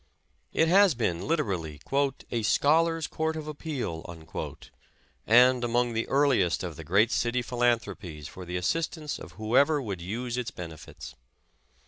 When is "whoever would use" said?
9.33-10.37